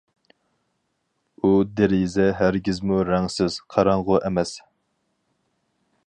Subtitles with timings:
[1.41, 1.51] ئۇ
[1.81, 4.55] دېرىزە ھەرگىزمۇ رەڭسىز، قاراڭغۇ ئەمەس.